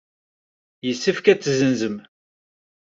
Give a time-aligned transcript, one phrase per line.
[0.87, 1.95] Yessefk ad t-tessenzem.